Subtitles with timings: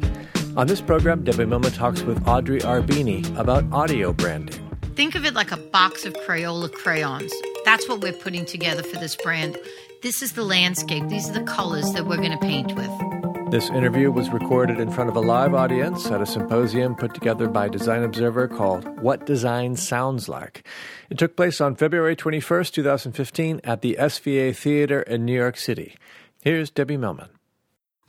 [0.56, 4.60] On this program, Debbie Millman talks with Audrey Arbeeny about audio branding.
[4.96, 7.34] Think of it like a box of Crayola crayons.
[7.66, 9.58] That's what we're putting together for this brand.
[10.04, 11.08] This is the landscape.
[11.08, 13.52] These are the colors that we're going to paint with.
[13.52, 17.48] This interview was recorded in front of a live audience at a symposium put together
[17.48, 20.68] by Design Observer called What Design Sounds Like.
[21.10, 25.96] It took place on February 21st, 2015 at the SVA Theater in New York City.
[26.42, 27.30] Here's Debbie Millman.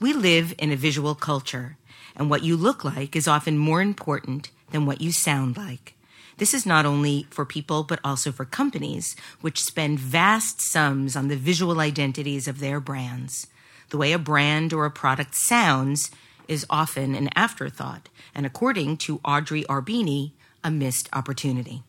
[0.00, 1.76] We live in a visual culture,
[2.16, 5.94] and what you look like is often more important than what you sound like.
[6.36, 11.28] This is not only for people, but also for companies, which spend vast sums on
[11.28, 13.46] the visual identities of their brands.
[13.90, 16.10] The way a brand or a product sounds
[16.48, 21.82] is often an afterthought, and according to Audrey Arbeeny, a missed opportunity.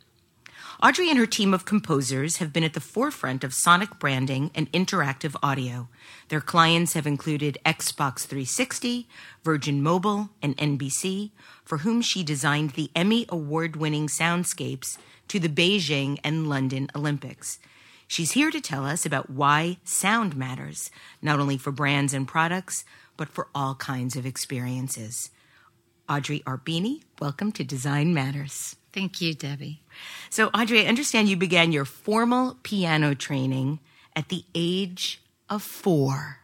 [0.83, 4.69] Audrey and her team of composers have been at the forefront of sonic branding and
[4.73, 5.87] interactive audio.
[6.27, 9.07] Their clients have included Xbox 360,
[9.41, 11.31] Virgin Mobile, and NBC,
[11.63, 14.97] for whom she designed the Emmy Award winning soundscapes
[15.29, 17.57] to the Beijing and London Olympics.
[18.05, 22.83] She's here to tell us about why sound matters, not only for brands and products,
[23.15, 25.31] but for all kinds of experiences.
[26.09, 28.75] Audrey Arbeeny, welcome to Design Matters.
[28.95, 29.81] Thank you, Debbie.
[30.29, 33.79] So, Audrey, I understand you began your formal piano training
[34.15, 36.37] at the age of four.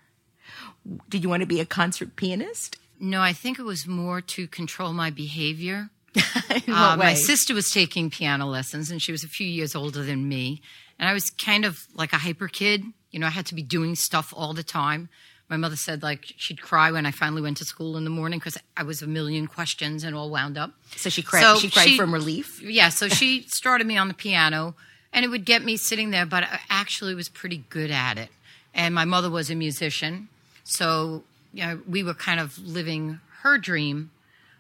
[1.08, 2.78] Did you want to be a concert pianist?
[3.00, 5.90] No, I think it was more to control my behavior.
[6.68, 10.28] Uh, my sister was taking piano lessons, and she was a few years older than
[10.28, 10.62] me.
[11.00, 12.84] And I was kind of like a hyper kid.
[13.12, 15.10] You know, I had to be doing stuff all the time.
[15.52, 18.40] My mother said, like, she'd cry when I finally went to school in the morning
[18.40, 20.72] because I was a million questions and all wound up.
[20.96, 21.42] So she cried.
[21.44, 22.62] So she cried she- from relief.
[22.62, 24.76] Yeah, so she started me on the piano,
[25.12, 28.30] and it would get me sitting there, but I actually was pretty good at it.
[28.74, 30.30] And my mother was a musician,
[30.64, 31.24] so
[31.54, 34.12] you know, we were kind of living her dream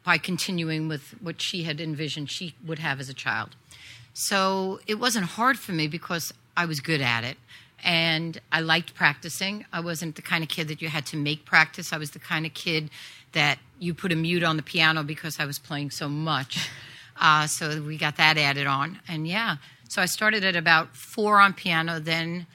[0.03, 3.55] by continuing with what she had envisioned she would have as a child.
[4.13, 7.37] So it wasn't hard for me because I was good at it.
[7.83, 9.65] And I liked practicing.
[9.73, 11.91] I wasn't the kind of kid that you had to make practice.
[11.91, 12.89] I was the kind of kid
[13.31, 16.69] that you put a mute on the piano because I was playing so much.
[17.19, 18.99] Uh, so we got that added on.
[19.07, 21.99] And yeah, so I started at about four on piano.
[21.99, 22.47] Then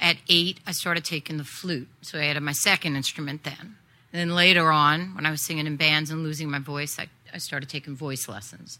[0.00, 1.88] at eight, I started taking the flute.
[2.02, 3.76] So I added my second instrument then.
[4.12, 7.08] And then later on, when I was singing in bands and losing my voice, I,
[7.32, 8.78] I started taking voice lessons.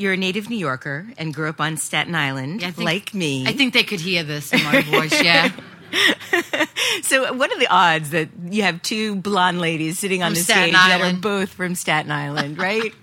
[0.00, 3.46] You're a native New Yorker and grew up on Staten Island, Yeah, think- like me.
[3.46, 5.52] I think they could hear this in my voice, yeah.
[7.02, 7.32] so.
[7.34, 11.00] What are the odds that you have two blonde ladies sitting on the stage that
[11.00, 12.94] are both from Staten Island, right?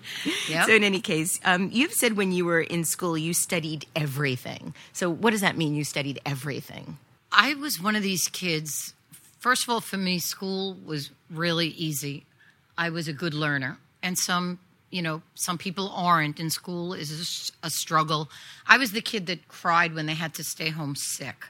[0.49, 0.65] Yep.
[0.67, 4.73] So, in any case, um, you've said when you were in school you studied everything.
[4.93, 5.75] So, what does that mean?
[5.75, 6.97] You studied everything.
[7.31, 8.93] I was one of these kids.
[9.39, 12.25] First of all, for me, school was really easy.
[12.77, 14.59] I was a good learner, and some,
[14.89, 16.39] you know, some people aren't.
[16.39, 18.29] And school is a struggle.
[18.65, 21.45] I was the kid that cried when they had to stay home sick.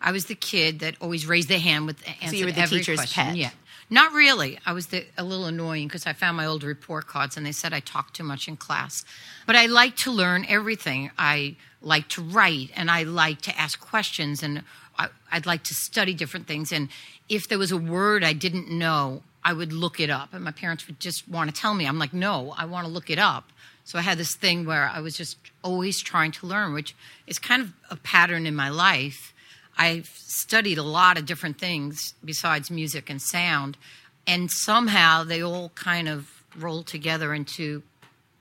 [0.00, 2.78] I was the kid that always raised their hand with answered you were the every
[2.78, 3.24] teacher's question.
[3.24, 3.36] pet.
[3.36, 3.50] Yeah,
[3.88, 4.58] not really.
[4.66, 7.52] I was the, a little annoying because I found my old report cards and they
[7.52, 9.04] said I talked too much in class.
[9.46, 11.12] But I like to learn everything.
[11.18, 14.64] I like to write and I like to ask questions and
[14.98, 16.72] I, I'd like to study different things.
[16.72, 16.88] And
[17.28, 20.32] if there was a word I didn't know, I would look it up.
[20.32, 21.86] And my parents would just want to tell me.
[21.86, 23.50] I'm like, no, I want to look it up.
[23.84, 26.94] So I had this thing where I was just always trying to learn, which
[27.26, 29.32] is kind of a pattern in my life.
[29.76, 33.76] I've studied a lot of different things besides music and sound,
[34.26, 37.82] and somehow they all kind of roll together into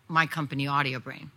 [0.07, 1.31] my company, Audio Brain.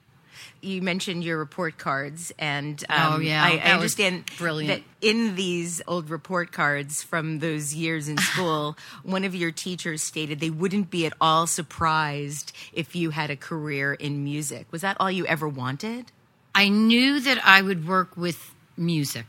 [0.65, 4.83] You mentioned your report cards, and um, Oh, yeah, I, I understand brilliant.
[5.01, 10.03] that in these old report cards from those years in school, one of your teachers
[10.03, 14.67] stated they wouldn't be at all surprised if you had a career in music.
[14.71, 16.11] Was that all you ever wanted?
[16.55, 19.27] I knew that I would work with music.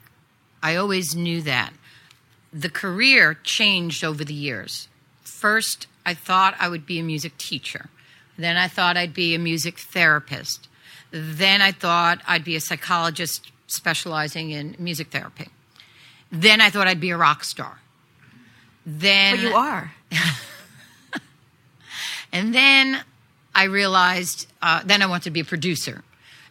[0.63, 1.73] I always knew that.
[2.53, 4.87] The career changed over the years.
[5.23, 7.89] First, I thought I would be a music teacher.
[8.37, 10.67] Then I thought I'd be a music therapist.
[11.17, 15.47] Then I thought I'd be a psychologist specializing in music therapy.
[16.31, 17.79] Then I thought I'd be a rock star.
[18.85, 19.93] Then But you are.
[22.35, 23.01] And then
[23.55, 26.03] I realized, uh, then I wanted to be a producer.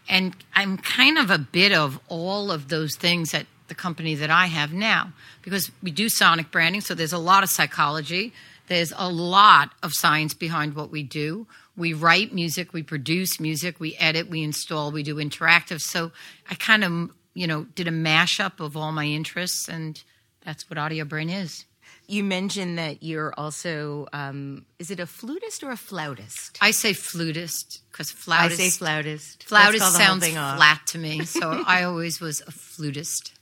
[0.08, 4.31] And I'm kind of a bit of all of those things at the company that
[4.31, 5.12] I have now
[5.43, 6.81] because we do sonic branding.
[6.81, 8.32] So there's a lot of psychology.
[8.69, 11.46] There's a lot of science behind what we do.
[11.76, 15.81] We write music, we produce music, we edit, we install, we do interactive.
[15.81, 16.12] So
[16.49, 20.03] I kind of, you know, did a mashup of all my interests, and
[20.44, 21.65] that's what Audio Brain is.
[22.06, 26.59] You mentioned that you're also, um, is it a flutist or a flautist?
[26.61, 28.61] I say flutist because flautist.
[28.61, 28.76] I flautist.
[28.79, 29.44] say flautist.
[29.44, 33.32] Flautist call the whole sounds flat to me, so I always was a flutist.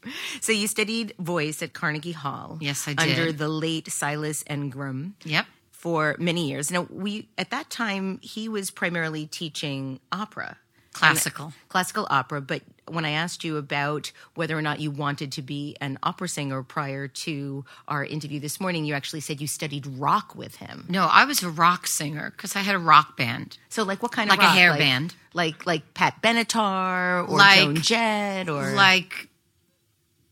[0.41, 2.59] So you studied voice at Carnegie Hall.
[2.61, 3.19] Yes, I did.
[3.19, 5.47] Under the late Silas Engram Yep.
[5.83, 6.71] For many years.
[6.71, 10.57] Now, we at that time he was primarily teaching opera,
[10.93, 11.53] Classical.
[11.69, 12.41] classical opera.
[12.41, 16.29] But when I asked you about whether or not you wanted to be an opera
[16.29, 20.87] singer prior to our interview this morning, you actually said you studied rock with him.
[20.89, 23.59] No, I was a rock singer because I had a rock band.
[23.69, 25.15] So, like, what kind Like of like a hair like, band.
[25.35, 29.29] like like Pat Benatar or Like- Joan Jett or like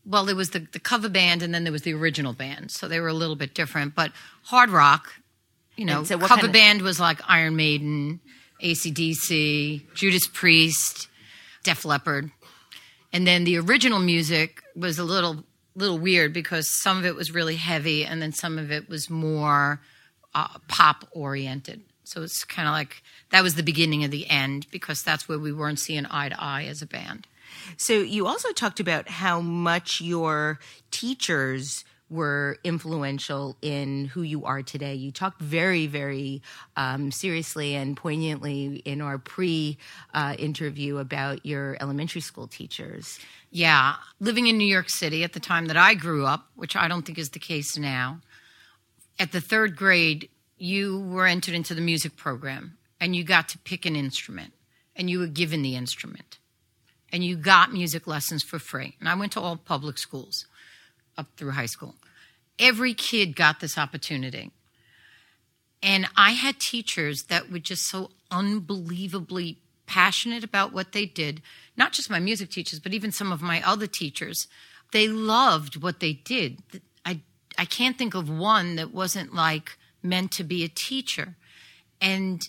[0.05, 2.87] well there was the, the cover band and then there was the original band so
[2.87, 4.11] they were a little bit different but
[4.45, 5.13] hard rock
[5.81, 8.19] you know And so cover kind of- band was like iron maiden
[8.61, 11.07] acdc judas priest
[11.63, 12.31] def leppard.
[13.13, 15.43] And then the original music was a little
[15.75, 19.09] little weird because some of it was really heavy and then some of it was
[19.09, 19.81] more
[20.35, 21.81] uh, pop oriented.
[22.03, 23.01] So it's kind of like
[23.31, 26.41] that was the beginning of the end because that's where we weren't seeing eye to
[26.41, 27.25] eye as a band.
[27.77, 30.59] So you also talked about how much your
[30.91, 34.93] teachers were influential in who you are today.
[34.93, 36.41] You talked very, very
[36.75, 39.77] um, seriously and poignantly in our pre
[40.13, 43.17] uh, interview about your elementary school teachers.
[43.49, 46.87] Yeah, living in New York City at the time that I grew up, which I
[46.87, 48.19] don't think is the case now,
[49.17, 53.57] at the third grade, you were entered into the music program and you got to
[53.59, 54.53] pick an instrument
[54.95, 56.39] and you were given the instrument
[57.11, 58.95] and you got music lessons for free.
[58.99, 60.45] And I went to all public schools
[61.17, 61.95] up through high school.
[62.61, 64.51] Every kid got this opportunity.
[65.83, 71.41] And I had teachers that were just so unbelievably passionate about what they did.
[71.75, 74.47] Not just my music teachers, but even some of my other teachers.
[74.93, 76.59] They loved what they did.
[77.03, 77.21] I,
[77.57, 81.35] I can't think of one that wasn't like meant to be a teacher.
[81.99, 82.47] And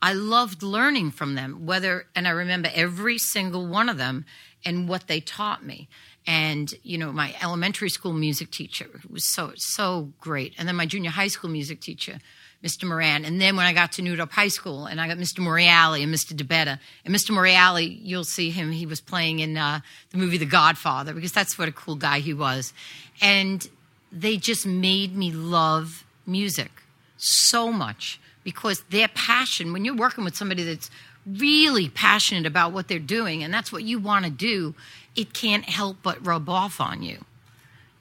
[0.00, 4.24] I loved learning from them, whether, and I remember every single one of them
[4.64, 5.88] and what they taught me.
[6.28, 10.52] And, you know, my elementary school music teacher was so, so great.
[10.58, 12.18] And then my junior high school music teacher,
[12.62, 12.84] Mr.
[12.84, 13.24] Moran.
[13.24, 15.38] And then when I got to Newt High School and I got Mr.
[15.38, 16.34] Moriali and Mr.
[16.34, 16.78] DeBetta.
[17.06, 17.30] And Mr.
[17.30, 19.80] Moriali, you'll see him, he was playing in uh,
[20.10, 22.74] the movie The Godfather because that's what a cool guy he was.
[23.22, 23.66] And
[24.12, 26.82] they just made me love music
[27.16, 30.90] so much because their passion, when you're working with somebody that's
[31.26, 34.74] really passionate about what they're doing and that's what you want to do,
[35.18, 37.24] it can't help but rub off on you.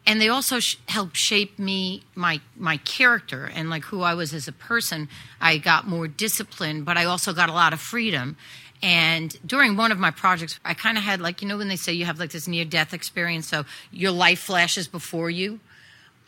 [0.05, 4.33] And they also sh- help shape me, my my character, and like who I was
[4.33, 5.09] as a person.
[5.41, 8.37] I got more discipline, but I also got a lot of freedom.
[8.81, 11.75] And during one of my projects, I kind of had like you know when they
[11.75, 15.59] say you have like this near death experience, so your life flashes before you.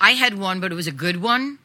[0.01, 1.59] I had one, but it was a good one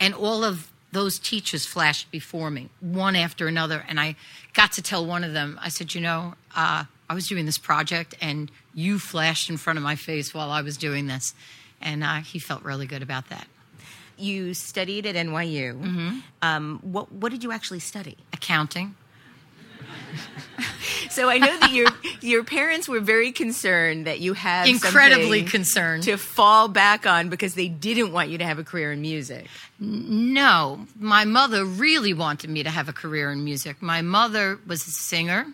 [0.00, 3.84] and all of those teachers flashed before me, one after another.
[3.88, 4.16] And I
[4.52, 7.58] got to tell one of them, I said, You know, uh, I was doing this
[7.58, 11.34] project and you flashed in front of my face while I was doing this.
[11.80, 13.46] And uh, he felt really good about that.
[14.16, 16.22] You studied at NYU.
[16.40, 18.16] Um, what what did you actually study?
[18.32, 18.94] Accounting.
[21.10, 21.88] So I know that your
[22.20, 26.02] your parents were very concerned that you have Incredibly concerned.
[26.04, 29.46] to fall back on because they didn't want you to have a career in music.
[29.78, 33.80] No, my mother really wanted me to have a career in music.
[33.82, 35.46] My mother was a singer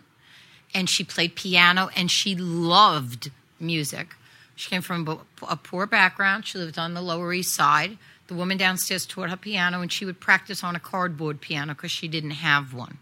[0.74, 4.14] and she played piano and she loved music.
[4.56, 6.46] She came from a poor background.
[6.46, 7.96] She lived on the Lower East Side.
[8.26, 11.90] The woman downstairs taught her piano and she would practice on a cardboard piano because
[11.90, 12.98] she didn't have one.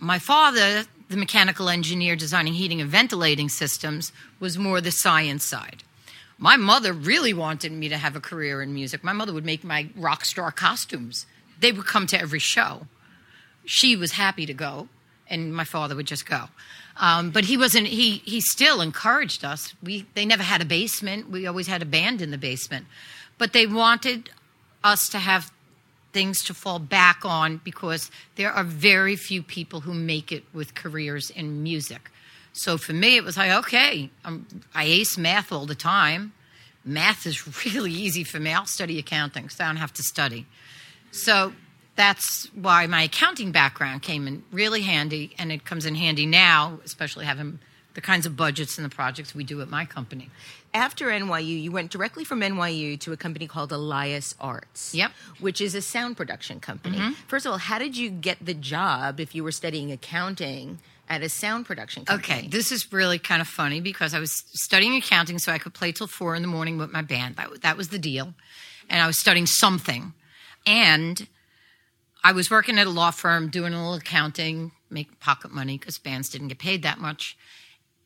[0.00, 5.82] My father, the mechanical engineer designing heating and ventilating systems, was more the science side.
[6.38, 9.02] My mother really wanted me to have a career in music.
[9.02, 11.26] My mother would make my rock star costumes.
[11.60, 12.86] They would come to every show.
[13.64, 14.88] She was happy to go,
[15.28, 16.44] and my father would just go.
[16.98, 17.86] Um, but he wasn't.
[17.88, 19.74] He he still encouraged us.
[19.82, 21.30] We they never had a basement.
[21.30, 22.86] We always had a band in the basement,
[23.38, 24.30] but they wanted
[24.82, 25.52] us to have
[26.12, 30.74] things to fall back on because there are very few people who make it with
[30.74, 32.10] careers in music.
[32.54, 36.32] So for me, it was like, okay, um, I ace math all the time.
[36.86, 38.52] Math is really easy for me.
[38.52, 40.46] I'll study accounting so I don't have to study.
[41.10, 41.52] So
[41.96, 46.78] that's why my accounting background came in really handy, and it comes in handy now,
[46.84, 47.58] especially having
[47.94, 50.30] the kinds of budgets and the projects we do at my company.
[50.74, 54.94] After NYU, you went directly from NYU to a company called Elias Arts.
[54.94, 55.12] Yep.
[55.40, 56.98] Which is a sound production company.
[56.98, 57.12] Mm-hmm.
[57.26, 61.22] First of all, how did you get the job if you were studying accounting at
[61.22, 62.40] a sound production company?
[62.40, 65.72] Okay, this is really kind of funny because I was studying accounting so I could
[65.72, 67.36] play till four in the morning with my band.
[67.36, 68.34] That, that was the deal.
[68.90, 70.12] And I was studying something.
[70.66, 71.26] And
[72.26, 75.96] I was working at a law firm doing a little accounting, make pocket money because
[75.96, 77.38] bands didn't get paid that much.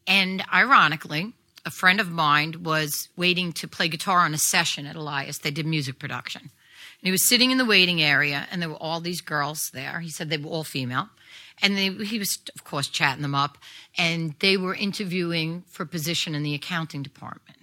[0.06, 1.32] And ironically,
[1.64, 5.38] a friend of mine was waiting to play guitar on a session at Elias.
[5.38, 6.42] They did music production.
[6.42, 6.50] And
[7.00, 10.00] he was sitting in the waiting area, and there were all these girls there.
[10.00, 11.08] He said they were all female.
[11.62, 13.56] And they, he was, of course, chatting them up,
[13.96, 17.59] and they were interviewing for a position in the accounting department.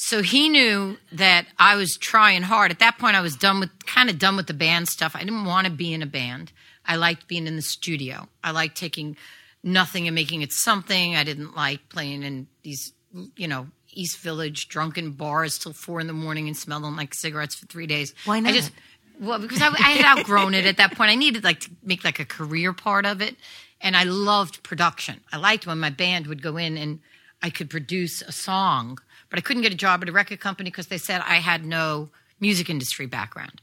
[0.00, 2.70] So he knew that I was trying hard.
[2.70, 5.16] At that point, I was done with kind of done with the band stuff.
[5.16, 6.52] I didn't want to be in a band.
[6.86, 8.28] I liked being in the studio.
[8.44, 9.16] I liked taking
[9.64, 11.16] nothing and making it something.
[11.16, 12.92] I didn't like playing in these,
[13.34, 17.56] you know, East Village drunken bars till four in the morning and smelling like cigarettes
[17.56, 18.14] for three days.
[18.24, 18.52] Why not?
[18.52, 18.70] I just
[19.18, 21.10] well because I, I had outgrown it at that point.
[21.10, 23.34] I needed like to make like a career part of it,
[23.80, 25.22] and I loved production.
[25.32, 27.00] I liked when my band would go in and
[27.42, 30.70] I could produce a song, but I couldn't get a job at a record company
[30.70, 33.60] because they said I had no music industry background.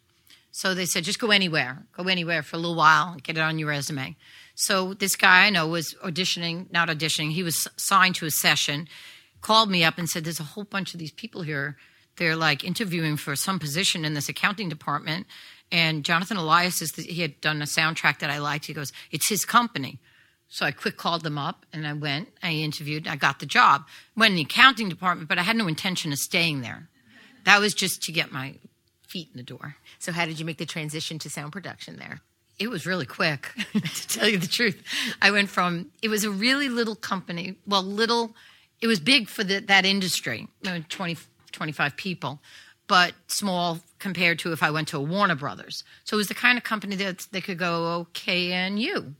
[0.52, 3.42] So they said, just go anywhere, go anywhere for a little while, and get it
[3.42, 4.16] on your resume.
[4.56, 8.88] So this guy I know was auditioning, not auditioning, he was signed to a session,
[9.42, 11.76] called me up and said, There's a whole bunch of these people here.
[12.16, 15.28] They're like interviewing for some position in this accounting department.
[15.72, 18.66] And Jonathan Elias is the, he had done a soundtrack that I liked.
[18.66, 20.00] He goes, It's his company.
[20.48, 23.86] So I quick called them up and I went, I interviewed, I got the job.
[24.16, 26.88] Went in the accounting department, but I had no intention of staying there.
[27.46, 28.56] That was just to get my
[29.08, 29.76] feet in the door.
[30.00, 32.22] So, how did you make the transition to sound production there?
[32.58, 34.82] It was really quick, to tell you the truth.
[35.22, 37.56] I went from, it was a really little company.
[37.68, 38.34] Well, little,
[38.82, 41.18] it was big for the, that industry, you know, 20,
[41.52, 42.40] 25 people,
[42.88, 45.84] but small compared to if I went to a Warner Brothers.
[46.06, 49.16] So it was the kind of company that they could go, okay, and you.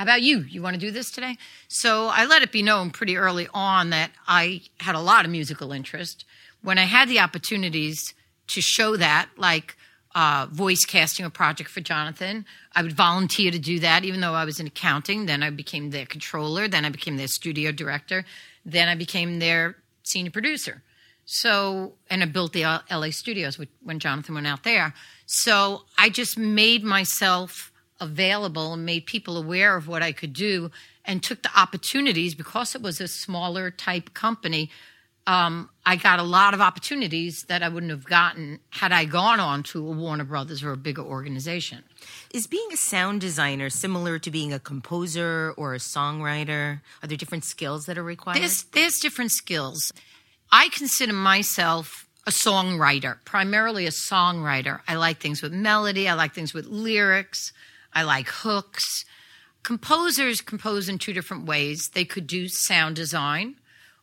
[0.00, 0.38] How about you?
[0.38, 1.36] You want to do this today?
[1.68, 5.30] So I let it be known pretty early on that I had a lot of
[5.30, 6.24] musical interest.
[6.62, 8.14] When I had the opportunities
[8.46, 9.76] to show that, like
[10.14, 14.32] uh, voice casting a project for Jonathan, I would volunteer to do that, even though
[14.32, 15.26] I was in accounting.
[15.26, 16.66] Then I became their controller.
[16.66, 18.24] Then I became their studio director.
[18.64, 20.82] Then I became their senior producer.
[21.26, 24.94] So, and I built the LA studios when Jonathan went out there.
[25.26, 27.69] So I just made myself
[28.00, 30.70] available and made people aware of what I could do
[31.04, 34.70] and took the opportunities because it was a smaller type company.
[35.26, 39.38] Um, I got a lot of opportunities that I wouldn't have gotten had I gone
[39.38, 41.84] on to a Warner Brothers or a bigger organization.
[42.32, 46.80] Is being a sound designer similar to being a composer or a songwriter?
[47.02, 48.40] Are there different skills that are required?
[48.40, 49.92] There's there's different skills.
[50.50, 54.80] I consider myself a songwriter, primarily a songwriter.
[54.88, 56.08] I like things with melody.
[56.08, 57.52] I like things with lyrics.
[57.92, 59.04] I like hooks.
[59.62, 61.90] Composers compose in two different ways.
[61.92, 63.56] They could do sound design,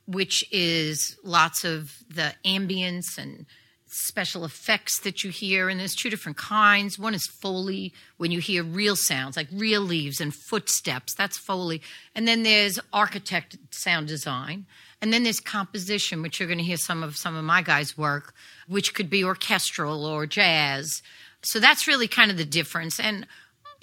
[0.05, 3.45] which is lots of the ambience and
[3.89, 6.99] special effects that you hear, and there's two different kinds.
[6.99, 11.81] One is Foley, when you hear real sounds like real leaves and footsteps, that's Foley.
[12.13, 14.65] And then there's architect sound design.
[15.01, 17.97] And then there's composition, which you're going to hear some of some of my guys'
[17.97, 18.33] work,
[18.67, 21.01] which could be orchestral or jazz.
[21.43, 22.99] So that's really kind of the difference.
[22.99, 23.27] And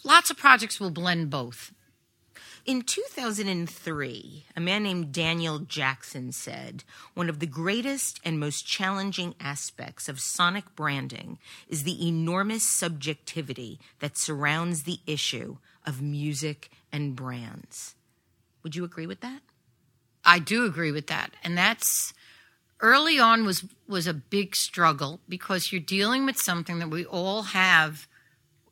[0.05, 1.73] lots of projects will blend both.
[2.67, 6.83] In 2003, a man named Daniel Jackson said,
[7.13, 13.79] One of the greatest and most challenging aspects of sonic branding is the enormous subjectivity
[13.99, 17.95] that surrounds the issue of music and brands.
[18.63, 19.43] Would you agree with that?
[20.25, 21.33] I do agree with that.
[21.45, 22.15] And that's
[22.81, 27.43] early on was was a big struggle because you're dealing with something that we all
[27.43, 28.09] have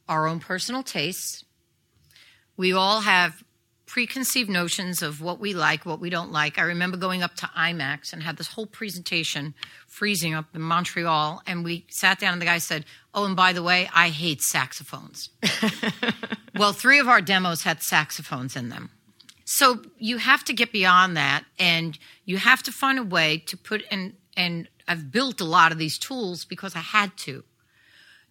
[0.09, 1.45] our own personal tastes.
[2.57, 3.43] We all have
[3.93, 6.59] preconceived notions of what we like, what we don't like.
[6.59, 9.53] I remember going up to IMAX and had this whole presentation
[9.87, 13.53] freezing up in Montreal and we sat down and the guy said, "Oh, and by
[13.53, 15.29] the way, I hate saxophones."
[16.57, 18.89] well, three of our demos had saxophones in them.
[19.45, 23.59] So you have to get beyond that, and you have to find a way to
[23.59, 24.15] put in.
[24.39, 27.45] And I've built a lot of these tools because I had to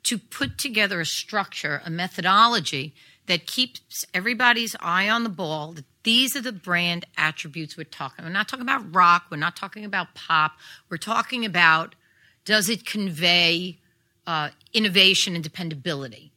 [0.04, 2.94] to put together a structure, a methodology
[3.28, 5.76] that keeps everybody's eye on the ball.
[6.04, 8.26] These are the brand attributes we're talking.
[8.26, 9.26] We're not talking about rock.
[9.30, 10.54] We're not talking about pop.
[10.90, 11.96] We're talking about
[12.44, 13.78] does it convey
[14.26, 16.32] uh, innovation and dependability?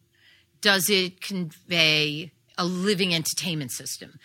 [0.60, 4.18] Does it convey a living entertainment system?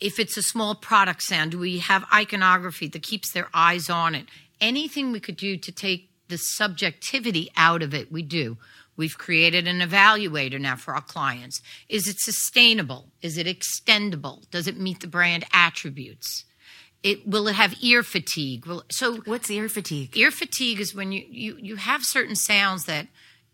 [0.00, 4.14] if it's a small product sound, do we have iconography that keeps their eyes on
[4.14, 4.26] it?
[4.60, 8.58] Anything we could do to take the subjectivity out of it, we do.
[8.96, 11.60] We've created an evaluator now for our clients.
[11.88, 13.10] Is it sustainable?
[13.22, 14.50] Is it extendable?
[14.50, 16.44] Does it meet the brand attributes?
[17.04, 18.66] It will it have ear fatigue?
[18.66, 20.16] Will, so What's ear fatigue?
[20.16, 23.06] ear fatigue is when you, you you have certain sounds that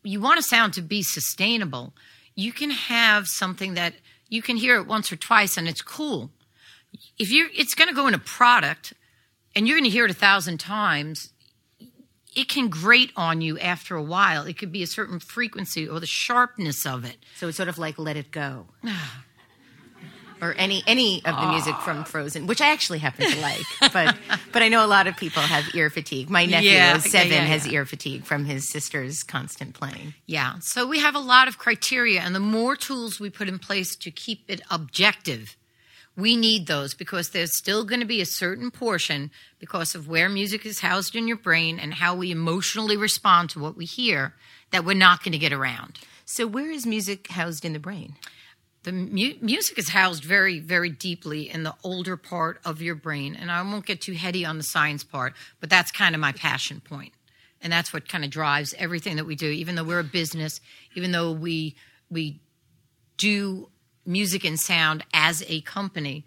[0.02, 1.92] you want a sound to be sustainable.
[2.34, 3.94] You can have something that
[4.30, 6.30] you can hear it once or twice and it's cool.
[7.18, 8.94] If you it's going to go in a product
[9.54, 11.33] and you're going to hear it a thousand times,
[12.36, 14.46] it can grate on you after a while.
[14.46, 17.16] It could be a certain frequency or the sharpness of it.
[17.36, 18.66] So it's sort of like Let It Go.
[20.40, 22.04] or any any of the music from ah.
[22.04, 24.16] Frozen, which I actually happen to like, but
[24.52, 26.28] but I know a lot of people have ear fatigue.
[26.28, 30.14] My nephew, Yeah, seven, yeah, yeah, has ear fatigue from his sister's constant playing.
[30.26, 30.58] Yeah.
[30.60, 33.96] So we have a lot of criteria, and the more tools we put in place
[33.96, 35.56] to keep it objective,
[36.16, 40.28] we need those because there's still going to be a certain portion because of where
[40.28, 44.34] music is housed in your brain and how we emotionally respond to what we hear
[44.70, 45.98] that we're not going to get around.
[46.24, 48.14] So where is music housed in the brain?
[48.84, 53.34] The mu- music is housed very, very deeply in the older part of your brain.
[53.34, 56.32] And I won't get too heady on the science part, but that's kind of my
[56.32, 57.12] passion point.
[57.60, 59.48] And that's what kind of drives everything that we do.
[59.48, 60.60] Even though we're a business,
[60.94, 61.76] even though we
[62.10, 62.40] we
[63.16, 63.68] do
[64.06, 66.24] music and sound as a company,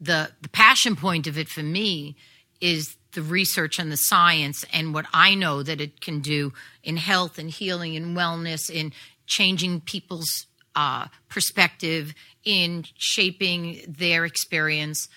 [0.00, 2.16] the the passion point of it for me
[2.60, 6.52] is the research and the science and what I know that it can do
[6.82, 8.92] in health and healing and wellness, in
[9.26, 12.14] changing people's uh, perspective,
[12.44, 15.08] in shaping their experience.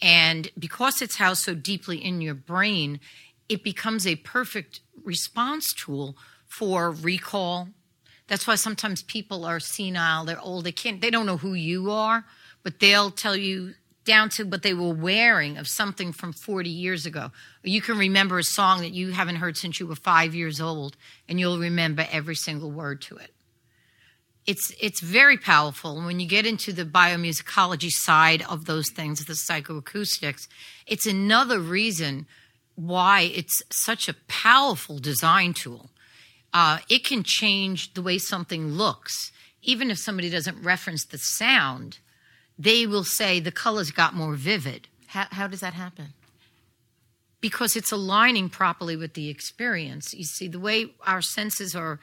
[0.00, 3.00] And because it's housed so deeply in your brain,
[3.48, 7.68] it becomes a perfect response tool for recall.
[8.28, 11.90] That's why sometimes people are senile, they're old, they can't, they don't know who you
[11.90, 12.24] are,
[12.62, 17.04] but they'll tell you down to what they were wearing of something from 40 years
[17.04, 17.30] ago.
[17.62, 20.96] You can remember a song that you haven't heard since you were five years old,
[21.28, 23.32] and you'll remember every single word to it
[24.48, 25.98] it's it's very powerful.
[25.98, 30.48] And when you get into the biomusicology side of those things, the psychoacoustics,
[30.86, 32.26] it's another reason
[32.74, 35.90] why it's such a powerful design tool.
[36.52, 39.32] Uh, it can change the way something looks,
[39.62, 41.98] even if somebody doesn't reference the sound.
[42.58, 46.14] They will say the colors got more vivid How, how does that happen?
[47.40, 50.12] because it's aligning properly with the experience.
[50.12, 52.00] You see, the way our senses are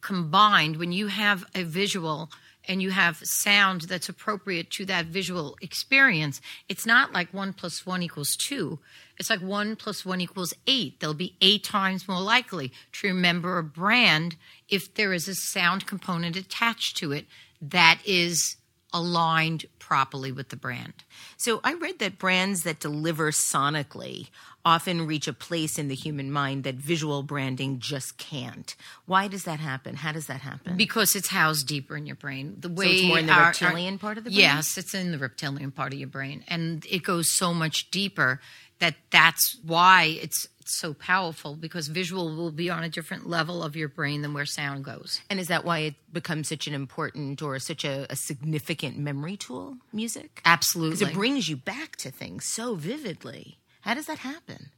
[0.00, 2.30] combined, when you have a visual
[2.66, 7.84] and you have sound that's appropriate to that visual experience, it's not like one plus
[7.84, 8.78] one equals two.
[9.20, 10.98] It's like one plus one equals eight.
[10.98, 14.36] They'll be eight times more likely to remember a brand
[14.70, 17.26] if there is a sound component attached to it
[17.60, 18.56] that is
[18.94, 21.04] aligned properly with the brand.
[21.36, 24.28] So I read that brands that deliver sonically
[24.64, 28.74] often reach a place in the human mind that visual branding just can't.
[29.06, 29.96] Why does that happen?
[29.96, 30.76] How does that happen?
[30.78, 32.56] Because it's housed deeper in your brain.
[32.58, 34.40] The way it's more in the our- our- reptilian part of the brain?
[34.40, 38.40] Yes, it's in the reptilian part of your brain, and it goes so much deeper
[38.80, 41.56] that that's why it's, so powerful.
[41.56, 45.20] Because visual will be on a different level of your brain than where sound goes.
[45.28, 49.36] and is that why it becomes such an important or such a, a significant memory
[49.36, 50.40] tool, music?
[50.44, 50.98] Absolutely.
[50.98, 53.58] Because it brings you back to things so vividly.
[53.80, 54.70] How does that happen?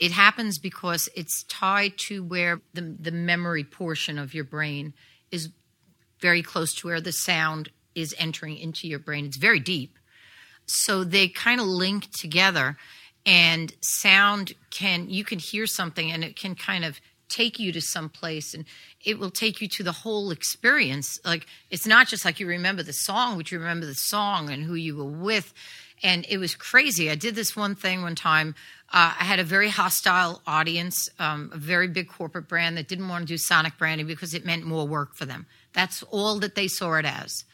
[0.00, 4.94] it happens because it's tied to where the the memory portion of your brain
[5.30, 5.50] is
[6.20, 9.26] very close to where the sound is entering into your brain.
[9.26, 9.98] It's very deep.
[10.66, 12.76] So they kind of link together
[13.24, 17.80] and sound can you can hear something and it can kind of take you to
[17.80, 18.64] some place and
[19.04, 21.18] it will take you to the whole experience.
[21.24, 24.64] Like it's not just like you remember the song but you remember the song and
[24.64, 25.52] who you were with.
[26.02, 27.10] And it was crazy.
[27.10, 28.54] I did this one thing one time.
[28.92, 33.08] Uh, i had a very hostile audience um, a very big corporate brand that didn't
[33.08, 35.46] want to do sonic branding because it meant more work for them.
[35.72, 37.44] That's all that they saw it as.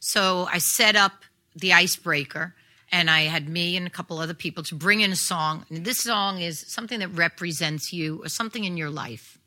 [0.00, 1.12] So I set up
[1.54, 2.54] the icebreaker
[2.92, 5.64] and I had me and a couple other people to bring in a song.
[5.70, 9.38] And this song is something that represents you or something in your life.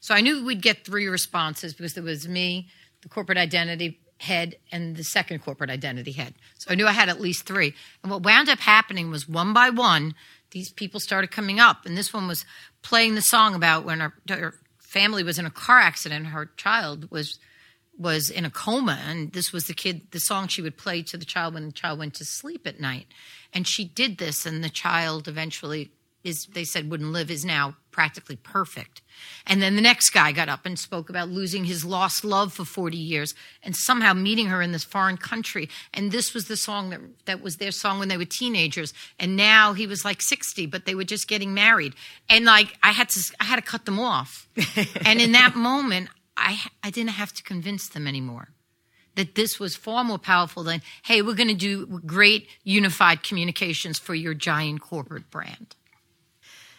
[0.00, 2.68] So I knew we'd get three responses because there was me,
[3.02, 6.34] the corporate identity head, and the second corporate identity head.
[6.58, 7.72] So I knew I had at least three.
[8.02, 10.14] And what wound up happening was one by one,
[10.50, 11.86] these people started coming up.
[11.86, 12.44] And this one was
[12.82, 16.26] playing the song about when her, her family was in a car accident.
[16.26, 17.38] Her child was
[17.98, 21.16] was in a coma and this was the kid the song she would play to
[21.16, 23.06] the child when the child went to sleep at night
[23.52, 25.90] and she did this and the child eventually
[26.24, 29.02] is they said wouldn't live is now practically perfect.
[29.44, 32.64] And then the next guy got up and spoke about losing his lost love for
[32.64, 35.68] 40 years and somehow meeting her in this foreign country.
[35.92, 38.94] And this was the song that, that was their song when they were teenagers.
[39.18, 41.94] And now he was like 60, but they were just getting married.
[42.28, 44.48] And like, I had to, I had to cut them off.
[45.04, 46.08] and in that moment,
[46.38, 48.48] I, I didn't have to convince them anymore
[49.16, 53.98] that this was far more powerful than, hey, we're going to do great unified communications
[53.98, 55.74] for your giant corporate brand.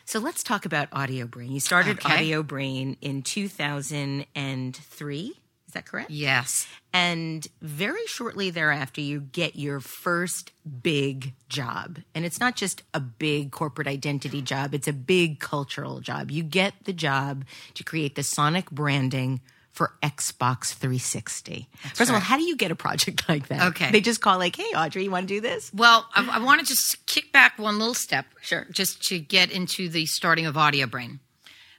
[0.06, 1.52] So let's talk about Audio Brain.
[1.52, 2.14] You started Okay.
[2.14, 5.39] Audio Brain in 2003.
[5.70, 6.10] Is that correct?
[6.10, 6.66] Yes.
[6.94, 10.52] And very shortly thereafter, you get your first
[10.82, 12.00] big job.
[12.16, 16.32] And it's not just a big corporate identity job, it's a big cultural job.
[16.32, 21.70] You get the job to create the sonic branding for Xbox 360.
[21.94, 23.68] First of all, how do you get a project like that?
[23.68, 23.92] Okay.
[23.92, 25.72] They just call, like, hey, Audrey, you want to do this?
[25.72, 28.26] Well, I, I want to just kick back one little step.
[28.42, 28.66] Sure.
[28.72, 31.20] Just to get into the starting of Audio Brain.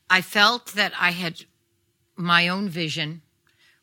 [0.08, 1.40] I felt that I had
[2.14, 3.22] my own vision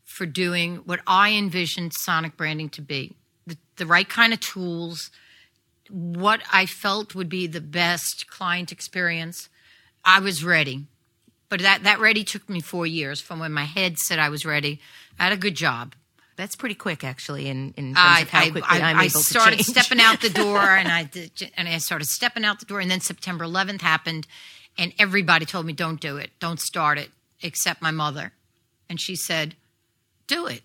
[0.07, 3.13] for doing what I envisioned sonic branding to be
[3.45, 5.11] the, the right kind of tools,
[5.89, 9.49] what I felt would be the best client experience.
[10.03, 10.85] I was ready.
[11.49, 14.45] But that, that ready took me four years from when my head said I was
[14.45, 14.79] ready.
[15.19, 15.93] I had a good job.
[16.37, 19.03] That's pretty quick, actually, in, in terms I, of how I- quickly I- am I
[19.03, 19.67] able to started change.
[19.67, 22.89] stepping out the door, and I did, and I started stepping out the door, and
[22.89, 24.25] then September 11th happened,
[24.77, 27.09] and everybody told me, "Don't do it, don't start it,"
[27.41, 28.33] except my mother,
[28.89, 29.55] and she said,
[30.27, 30.63] "Do it."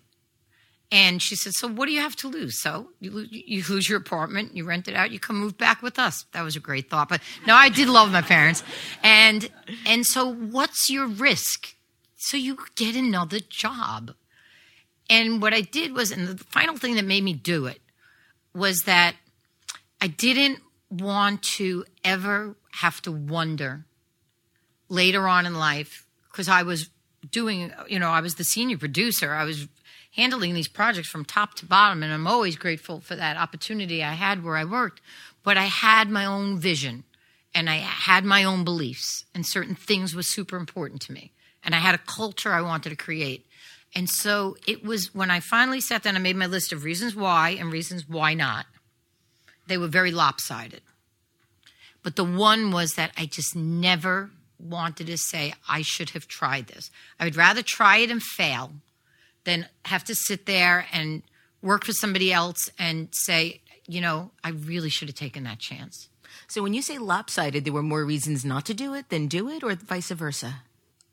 [0.91, 2.61] And she said, "So what do you have to lose?
[2.61, 5.97] So you you lose your apartment, you rent it out, you come move back with
[5.97, 8.63] us." That was a great thought, but no, I did love my parents,
[9.01, 9.49] and
[9.85, 11.75] and so what's your risk?
[12.17, 14.15] So you get another job.
[15.09, 17.81] And what I did was, and the final thing that made me do it
[18.53, 19.15] was that
[19.99, 23.85] I didn't want to ever have to wonder
[24.89, 26.89] later on in life because I was
[27.31, 29.33] doing, you know, I was the senior producer.
[29.33, 29.67] I was
[30.15, 34.13] handling these projects from top to bottom, and I'm always grateful for that opportunity I
[34.13, 35.01] had where I worked.
[35.43, 37.03] But I had my own vision
[37.55, 41.31] and I had my own beliefs, and certain things were super important to me.
[41.63, 43.45] And I had a culture I wanted to create.
[43.95, 47.15] And so it was when I finally sat down and made my list of reasons
[47.15, 48.65] why and reasons why not.
[49.67, 50.81] They were very lopsided.
[52.01, 54.31] But the one was that I just never
[54.63, 56.89] wanted to say, I should have tried this.
[57.19, 58.73] I would rather try it and fail
[59.43, 61.23] than have to sit there and
[61.61, 66.09] work for somebody else and say, you know, I really should have taken that chance.
[66.47, 69.49] So when you say lopsided, there were more reasons not to do it than do
[69.49, 70.61] it, or vice versa?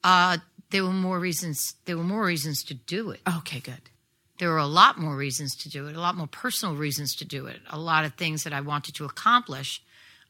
[0.03, 0.39] Uh,
[0.71, 1.75] there were more reasons.
[1.85, 3.21] There were more reasons to do it.
[3.39, 3.91] Okay, good.
[4.39, 5.97] There were a lot more reasons to do it.
[5.97, 7.61] A lot more personal reasons to do it.
[7.69, 9.83] A lot of things that I wanted to accomplish.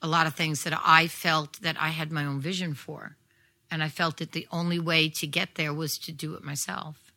[0.02, 3.16] A lot of things that I felt that I had my own vision for,
[3.70, 7.12] and I felt that the only way to get there was to do it myself.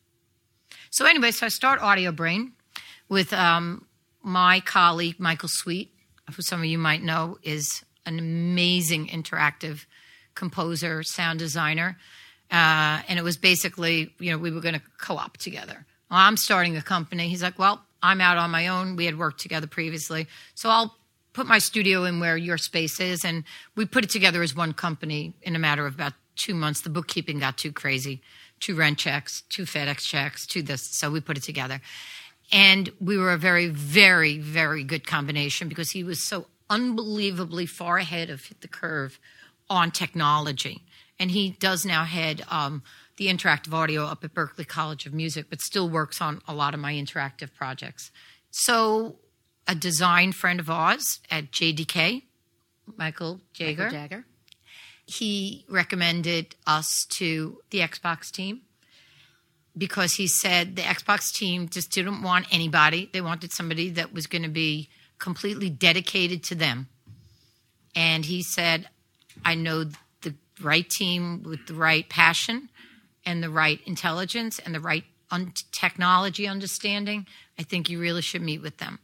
[0.90, 2.52] So anyway, so I start Audio Brain
[3.08, 3.86] with um,
[4.22, 5.90] my colleague Michael Sweet,
[6.34, 9.86] who some of you might know is an amazing interactive
[10.34, 11.96] composer, sound designer.
[12.50, 15.86] Uh, and it was basically, you know, we were going to co op together.
[16.10, 17.28] Well, I'm starting a company.
[17.28, 18.96] He's like, well, I'm out on my own.
[18.96, 20.26] We had worked together previously.
[20.54, 20.94] So I'll
[21.34, 23.24] put my studio in where your space is.
[23.24, 23.44] And
[23.76, 26.80] we put it together as one company in a matter of about two months.
[26.80, 28.22] The bookkeeping got too crazy
[28.60, 30.80] two rent checks, two FedEx checks, two this.
[30.80, 31.82] So we put it together.
[32.50, 37.98] And we were a very, very, very good combination because he was so unbelievably far
[37.98, 39.18] ahead of the curve
[39.68, 40.82] on technology.
[41.18, 42.82] And he does now head um,
[43.16, 46.74] the interactive audio up at Berklee College of Music, but still works on a lot
[46.74, 48.10] of my interactive projects.
[48.50, 49.16] So,
[49.66, 52.22] a design friend of ours at JDK,
[52.96, 54.24] Michael Jager, Jagger.
[55.06, 58.62] he recommended us to the Xbox team
[59.76, 63.10] because he said the Xbox team just didn't want anybody.
[63.12, 66.88] They wanted somebody that was going to be completely dedicated to them.
[67.96, 68.88] And he said,
[69.44, 69.84] I know
[70.22, 72.68] the right team with the right passion
[73.24, 77.26] and the right intelligence and the right un- technology understanding.
[77.58, 78.98] I think you really should meet with them.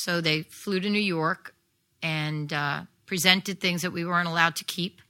[0.00, 1.54] So they flew to New York
[2.02, 5.02] and uh, presented things that we weren't allowed to keep.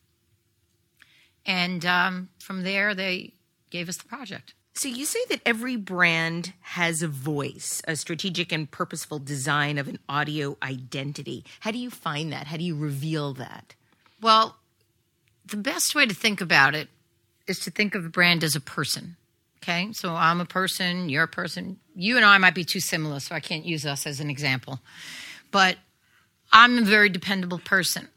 [1.46, 3.34] And um, from there, they
[3.70, 4.52] gave us the project.
[4.74, 9.86] So you say that every brand has a voice, a strategic and purposeful design of
[9.86, 11.44] an audio identity.
[11.60, 12.48] How do you find that?
[12.48, 13.76] How do you reveal that?
[14.20, 14.56] Well,
[15.46, 16.88] the best way to think about it
[17.46, 19.16] is to think of a brand as a person.
[19.62, 21.78] Okay, so I'm a person, you're a person.
[21.94, 24.80] You and I might be too similar, so I can't use us as an example.
[25.50, 25.76] But
[26.50, 28.08] I'm a very dependable person.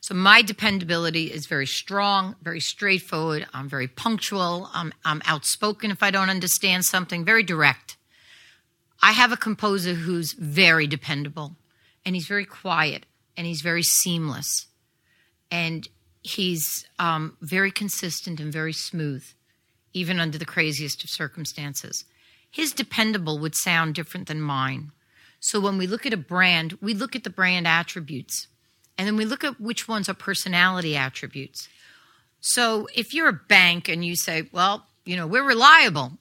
[0.00, 3.46] So my dependability is very strong, very straightforward.
[3.52, 4.70] I'm very punctual.
[4.72, 7.96] I'm, I'm outspoken if I don't understand something, very direct.
[9.02, 11.56] I have a composer who's very dependable
[12.04, 14.66] and he's very quiet and he's very seamless
[15.50, 15.88] and
[16.22, 19.24] he's um, very consistent and very smooth,
[19.96, 22.04] even under the craziest of circumstances.
[22.50, 24.92] His dependable would sound different than mine.
[25.40, 28.46] So when we look at a brand, we look at the brand attributes
[28.98, 31.68] and then we look at which ones are personality attributes.
[32.40, 36.12] So if you're a bank and you say, well, you know, we're reliable,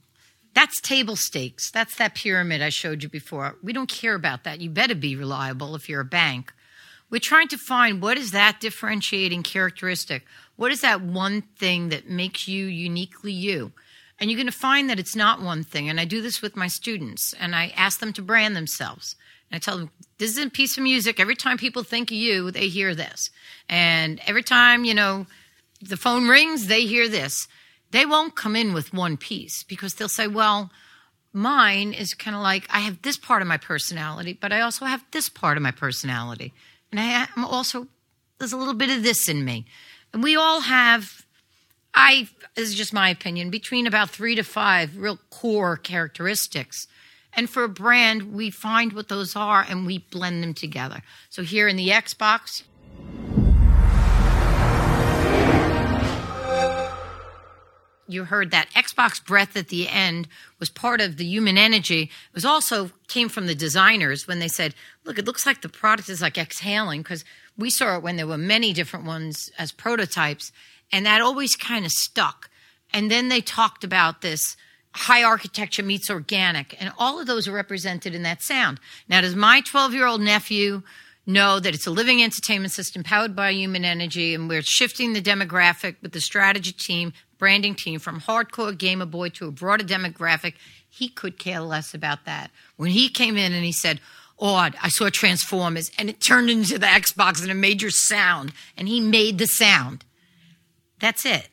[0.54, 1.70] that's table stakes.
[1.70, 3.58] That's that pyramid I showed you before.
[3.62, 4.62] We don't care about that.
[4.62, 6.54] You better be reliable if you're a bank.
[7.10, 10.26] We're trying to find what is that differentiating characteristic?
[10.56, 13.72] What is that one thing that makes you uniquely you?
[14.20, 15.89] And you're going to find that it's not one thing.
[15.89, 19.15] And I do this with my students, and I ask them to brand themselves.
[19.52, 21.20] And I tell them, this is a piece of music.
[21.20, 23.30] Every time people think of you, they hear this.
[23.70, 25.28] And every time, you know,
[25.82, 27.48] the phone rings, they hear this.
[27.91, 30.72] They won't come in with one piece because they'll say, well,
[31.34, 34.86] mine is kind of like I have this part of my personality, but I also
[34.86, 36.54] have this part of my personality.
[36.96, 37.88] And I am also,
[38.40, 39.66] there's a little bit of this in me.
[40.14, 41.26] And we all have,
[41.94, 46.88] I, this is just my opinion, between about three to five real core characteristics.
[47.34, 51.02] And for a brand, we find what those are and we blend them together.
[51.30, 52.64] So here in the Xbox,
[58.08, 60.28] you heard that Xbox breath at the end
[60.60, 62.04] was part of the human energy.
[62.04, 65.70] It was also came from the designers when they said, "Look, it looks like the
[65.70, 67.26] product is like exhaling," because
[67.58, 70.52] we saw it when there were many different ones as prototypes,
[70.91, 72.50] and that always kind of stuck.
[72.94, 74.56] And then they talked about this
[74.94, 78.80] high architecture meets organic, and all of those are represented in that sound.
[79.10, 80.84] Now, does my 12 year old nephew
[81.26, 85.22] know that it's a living entertainment system powered by human energy, and we're shifting the
[85.22, 90.56] demographic with the strategy team branding team from hardcore gamer boy to a broader demographic,
[90.89, 92.52] he could care less about that.
[92.78, 94.00] When he came in and he said,
[94.39, 98.54] oh, Odd, I saw Transformers, and it turned into the Xbox and a major sound,
[98.78, 100.04] and he made the sound.
[101.00, 101.50] That's it.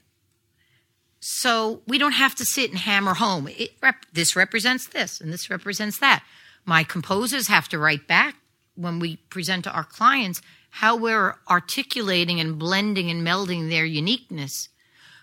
[1.21, 3.49] So we don't have to sit and hammer home.
[3.81, 6.25] Rep- this represents this, and this represents that.
[6.65, 8.37] My composers have to write back
[8.75, 10.41] when we present to our clients
[10.71, 14.69] how we're articulating and blending and melding their uniqueness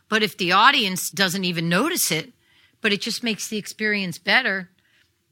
[0.10, 2.34] but if the audience doesn't even notice it,
[2.82, 4.69] but it just makes the experience better,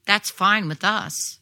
[0.05, 1.39] that's fine with us.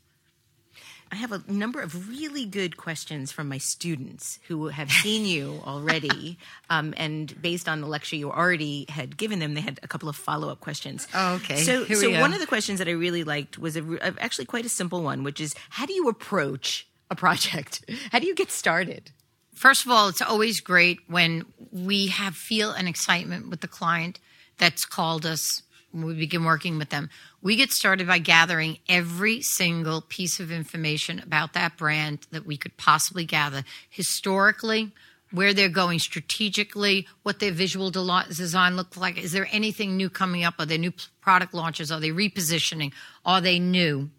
[1.11, 5.61] I have a number of really good questions from my students who have seen you
[5.65, 6.37] already.
[6.69, 10.09] um, and based on the lecture you already had given them, they had a couple
[10.09, 11.07] of follow up questions.
[11.13, 11.57] Oh, okay.
[11.57, 14.45] So, Here so one of the questions that I really liked was a, a, actually
[14.45, 17.85] quite a simple one, which is how do you approach a project?
[18.11, 19.11] How do you get started?
[19.55, 24.19] First of all, it's always great when we have feel an excitement with the client
[24.57, 27.09] that's called us when we begin working with them.
[27.41, 32.57] We get started by gathering every single piece of information about that brand that we
[32.57, 34.91] could possibly gather historically,
[35.31, 39.17] where they're going strategically, what their visual design looks like.
[39.17, 40.55] Is there anything new coming up?
[40.59, 41.91] Are there new product launches?
[41.91, 42.91] Are they repositioning?
[43.25, 44.09] Are they new?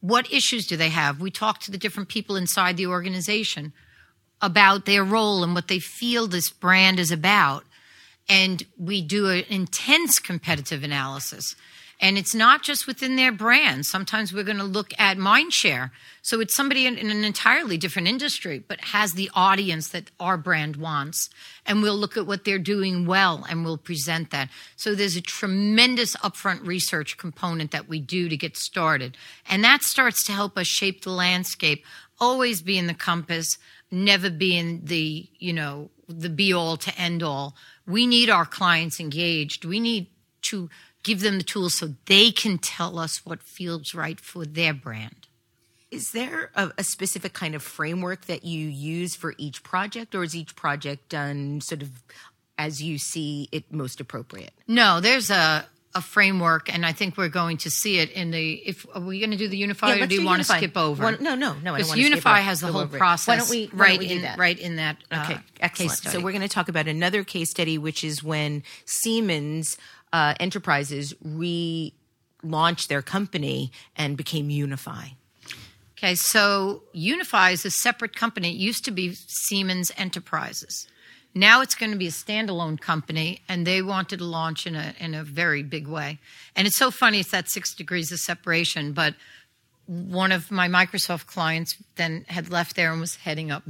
[0.00, 1.20] What issues do they have?
[1.20, 3.72] We talk to the different people inside the organization
[4.42, 7.64] about their role and what they feel this brand is about.
[8.28, 11.54] And we do an intense competitive analysis.
[12.02, 13.86] And it's not just within their brand.
[13.86, 15.92] Sometimes we're going to look at mind share.
[16.20, 20.36] So it's somebody in, in, an entirely different industry, but has the audience that our
[20.36, 21.30] brand wants.
[21.64, 24.48] And we'll look at what they're doing well and we'll present that.
[24.74, 29.16] So there's a tremendous upfront research component that we do to get started.
[29.48, 31.84] And that starts to help us shape the landscape,
[32.18, 33.58] always be in the compass
[33.92, 37.54] never being the you know the be all to end all
[37.86, 39.64] we need our clients engaged.
[39.64, 40.08] We need
[40.42, 40.70] to
[41.02, 45.26] give them the tools so they can tell us what feels right for their brand.
[45.90, 50.22] Is there a, a, specific kind of framework that you use for each project or
[50.22, 51.90] is each project done sort of
[52.56, 54.54] as you see it most appropriate?
[54.66, 58.54] No there's a a framework, and I think we're going to see it in the.
[58.54, 60.76] If are we going to do the Unify, yeah, or do you want to skip
[60.76, 61.02] over?
[61.02, 61.74] One, no, no, no.
[61.74, 63.28] Because Unify has the whole process.
[63.28, 64.38] Why don't we why right don't we in that?
[64.38, 65.92] right in that uh, okay, excellent.
[65.92, 69.76] So we're going to talk about another case study, which is when Siemens
[70.12, 75.08] uh, Enterprises relaunched their company and became Unify.
[75.98, 78.50] Okay, so Unify is a separate company.
[78.50, 80.88] It used to be Siemens Enterprises.
[81.34, 84.94] Now it's going to be a standalone company, and they wanted to launch in a
[84.98, 86.18] in a very big way.
[86.54, 88.92] And it's so funny; it's that six degrees of separation.
[88.92, 89.14] But
[89.86, 93.64] one of my Microsoft clients then had left there and was heading up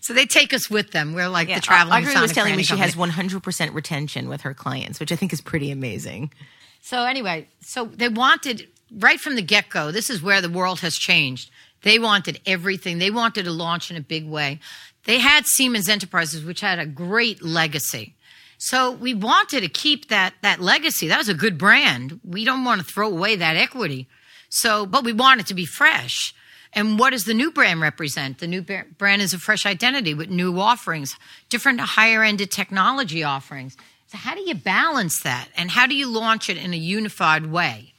[0.00, 1.14] so they take us with them.
[1.14, 2.04] We're like Yeah, the traveling.
[2.04, 3.04] Audrey was telling me she company.
[3.04, 6.32] has 100% retention with her clients, which I think is pretty amazing.
[6.80, 9.92] So anyway, so they wanted right from the get go.
[9.92, 11.50] This is where the world has changed.
[11.82, 12.98] They wanted everything.
[12.98, 14.60] They wanted to launch in a big way.
[15.08, 18.14] They had Siemens Enterprises, which had a great legacy.
[18.58, 21.08] So we wanted to keep that that legacy.
[21.08, 22.20] That was a good brand.
[22.22, 24.06] We don't want to throw away that equity.
[24.50, 26.34] So, but we want it to be fresh.
[26.74, 28.38] And what does the new brand represent?
[28.38, 31.16] The new brand is a fresh identity with new offerings,
[31.48, 33.78] different higher ended technology offerings.
[34.08, 35.48] So, how do you balance that?
[35.56, 37.94] And how do you launch it in a unified way?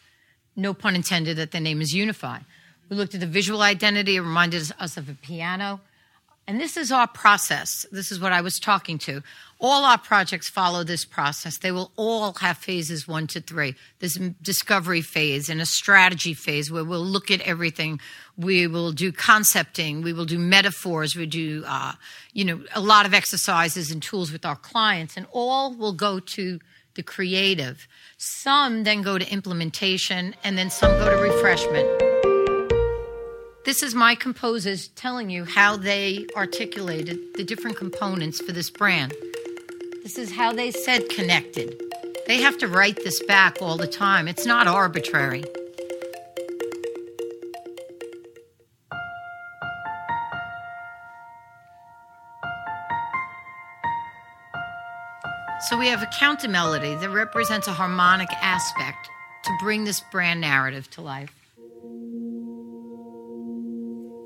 [0.55, 2.45] No pun intended that the name is unified.
[2.87, 5.81] We looked at the visual identity, it reminded us of a piano.
[6.49, 7.85] And this is our process.
[7.91, 9.21] This is what I was talking to.
[9.59, 11.59] All our projects follow this process.
[11.59, 13.75] They will all have phases one to three.
[13.99, 17.99] This discovery phase and a strategy phase where we'll look at everything.
[18.35, 20.01] We will do concepting.
[20.01, 21.15] We will do metaphors.
[21.15, 21.93] We do, uh,
[22.33, 26.19] you know, a lot of exercises and tools with our clients, and all will go
[26.19, 26.59] to
[26.95, 27.87] the creative.
[28.17, 32.08] Some then go to implementation, and then some go to refreshment.
[33.69, 39.13] This is my composers telling you how they articulated the different components for this brand.
[40.01, 41.79] This is how they said connected.
[42.25, 44.27] They have to write this back all the time.
[44.27, 45.43] It's not arbitrary.
[55.69, 59.11] So we have a counter melody that represents a harmonic aspect
[59.43, 61.38] to bring this brand narrative to life.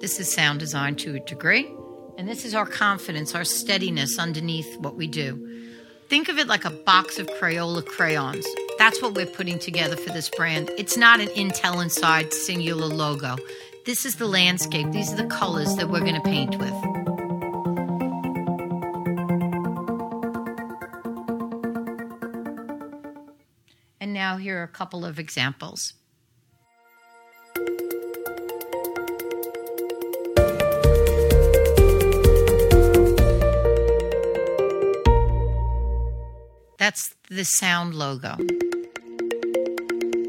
[0.03, 1.73] This is sound design to a degree.
[2.17, 5.71] And this is our confidence, our steadiness underneath what we do.
[6.09, 8.45] Think of it like a box of Crayola crayons.
[8.77, 10.69] That's what we're putting together for this brand.
[10.77, 13.37] It's not an Intel Inside singular logo.
[13.85, 14.91] This is the landscape.
[14.91, 16.73] These are the colors that we're going to paint with.
[24.01, 25.93] And now here are a couple of examples.
[36.83, 38.35] That's the sound logo.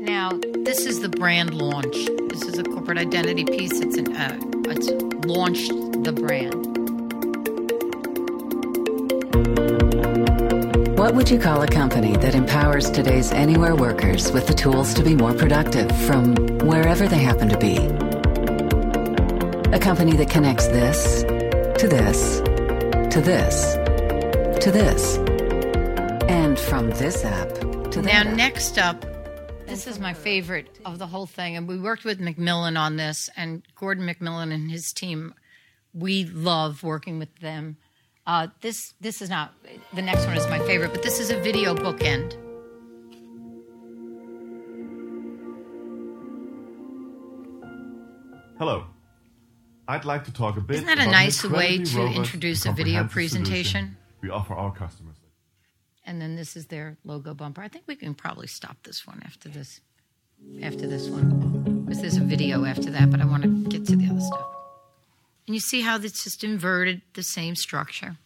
[0.05, 1.97] Now, this is the brand launch.
[2.29, 3.81] This is a corporate identity piece.
[3.81, 4.39] It's an uh,
[4.69, 4.89] it's
[5.27, 5.73] launched
[6.05, 6.55] the brand.
[10.97, 15.03] What would you call a company that empowers today's anywhere workers with the tools to
[15.03, 17.79] be more productive from wherever they happen to be?
[19.75, 22.39] A company that connects this to this
[23.13, 23.75] to this
[24.65, 25.34] to this
[26.55, 27.53] and from this app
[27.91, 28.37] to Now, app.
[28.37, 29.05] next up,
[29.67, 33.29] this is my favorite of the whole thing, and we worked with Macmillan on this,
[33.37, 35.35] and Gordon Macmillan and his team.
[35.93, 37.77] We love working with them.
[38.25, 39.53] Uh, this this is not
[39.95, 42.37] the next one is my favorite, but this is a video bookend.
[48.61, 48.85] Hello.
[49.89, 52.65] I'd like to talk a bit Isn't that a about an nice way to introduce
[52.65, 53.97] a video presentation?
[54.23, 55.24] We offer our customers.
[56.07, 57.63] And then this is their logo bumper.
[57.63, 59.81] I think we can probably stop this one after this,
[60.63, 63.11] after this one, because there's a video after that.
[63.11, 64.47] But I want to get to the other stuff.
[65.47, 68.17] And you see how it's just inverted the same structure.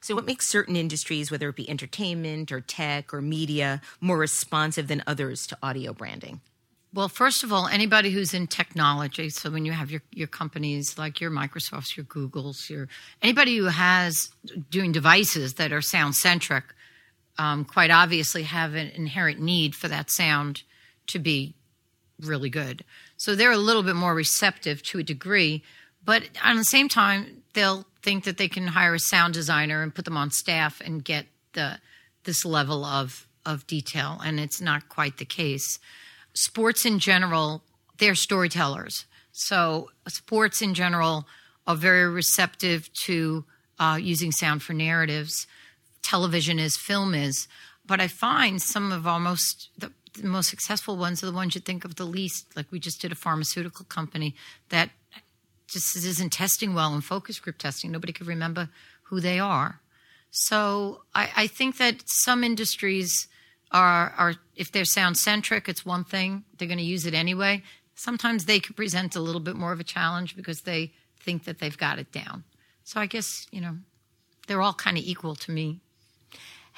[0.00, 4.86] So, what makes certain industries, whether it be entertainment or tech or media, more responsive
[4.86, 6.40] than others to audio branding?
[6.94, 10.96] Well, first of all, anybody who's in technology, so when you have your, your companies
[10.96, 12.86] like your Microsofts, your Googles, your
[13.20, 14.30] anybody who has
[14.70, 16.62] doing devices that are sound centric,
[17.36, 20.62] um, quite obviously have an inherent need for that sound
[21.08, 21.54] to be
[22.20, 22.84] really good.
[23.16, 25.64] So they're a little bit more receptive to a degree,
[26.04, 29.92] but at the same time, they'll think that they can hire a sound designer and
[29.92, 31.80] put them on staff and get the
[32.22, 35.80] this level of of detail, and it's not quite the case
[36.34, 37.62] sports in general,
[37.98, 39.06] they're storytellers.
[39.32, 41.26] So sports in general
[41.66, 43.44] are very receptive to
[43.78, 45.46] uh, using sound for narratives.
[46.02, 47.48] Television is, film is.
[47.86, 51.54] But I find some of our most the, the most successful ones are the ones
[51.54, 52.56] you think of the least.
[52.56, 54.34] Like we just did a pharmaceutical company
[54.68, 54.90] that
[55.66, 57.90] just isn't testing well in focus group testing.
[57.90, 58.68] Nobody could remember
[59.04, 59.80] who they are.
[60.30, 63.28] So I, I think that some industries
[63.74, 66.44] are, are if they're sound centric, it's one thing.
[66.56, 67.62] They're going to use it anyway.
[67.96, 71.58] Sometimes they could present a little bit more of a challenge because they think that
[71.58, 72.44] they've got it down.
[72.84, 73.76] So I guess, you know,
[74.46, 75.80] they're all kind of equal to me.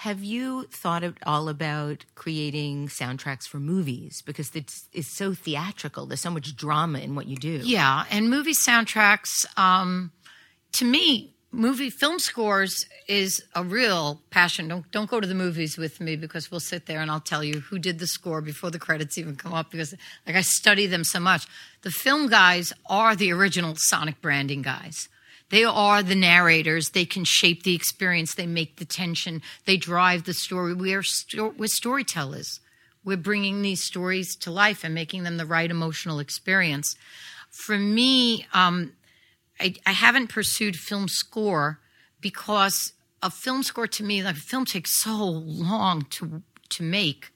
[0.01, 4.23] Have you thought at all about creating soundtracks for movies?
[4.25, 6.07] Because it's, it's so theatrical.
[6.07, 7.61] There's so much drama in what you do.
[7.63, 10.13] Yeah, and movie soundtracks, um,
[10.73, 14.69] to me, movie film scores is a real passion.
[14.69, 17.45] Don't don't go to the movies with me because we'll sit there and I'll tell
[17.45, 19.95] you who did the score before the credits even come up because
[20.27, 21.47] like I study them so much.
[21.83, 25.09] The film guys are the original sonic branding guys.
[25.51, 26.91] They are the narrators.
[26.91, 28.35] They can shape the experience.
[28.35, 29.43] They make the tension.
[29.65, 30.75] They drive the story.
[30.75, 32.61] We are sto- we're storytellers.
[33.05, 36.97] We're bringing these stories to life and making them the right emotional experience.
[37.51, 38.93] For me, um,
[39.61, 41.81] I, I haven't pursued film score
[42.21, 42.93] because
[43.23, 47.33] a film score to me, like a film takes so long to to make,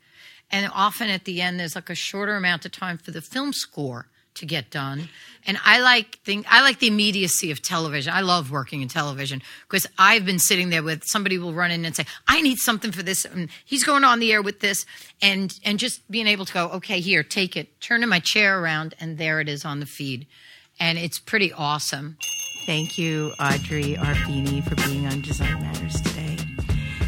[0.50, 3.52] and often at the end there's like a shorter amount of time for the film
[3.52, 5.08] score to get done.
[5.46, 8.12] And I like think I like the immediacy of television.
[8.12, 11.84] I love working in television because I've been sitting there with somebody will run in
[11.84, 14.84] and say, "I need something for this," and he's going on the air with this,
[15.22, 18.94] and and just being able to go, "Okay, here, take it," turning my chair around,
[19.00, 20.26] and there it is on the feed
[20.80, 22.16] and it's pretty awesome.
[22.66, 26.36] Thank you, Audrey Arbeeny, for being on Design Matters today.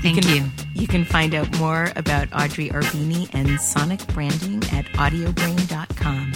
[0.02, 0.22] Thank you.
[0.22, 0.50] Can, you.
[0.74, 6.32] You can find out more about Audrey Arbeeny and sonic branding at audiobrain.com.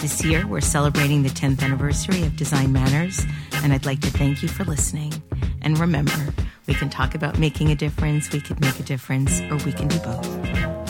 [0.00, 3.24] This year, we're celebrating the 10th anniversary of Design Matters,
[3.56, 5.12] and I'd like to thank you for listening.
[5.62, 6.34] And remember,
[6.66, 9.88] we can talk about making a difference, we could make a difference, or we can
[9.88, 10.28] do both.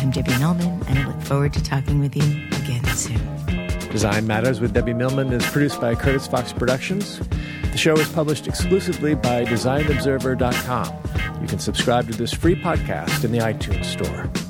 [0.00, 2.22] I'm Debbie Millman, and I look forward to talking with you
[2.58, 3.63] again soon.
[3.94, 7.20] Design Matters with Debbie Millman is produced by Curtis Fox Productions.
[7.70, 11.40] The show is published exclusively by DesignObserver.com.
[11.40, 14.43] You can subscribe to this free podcast in the iTunes Store.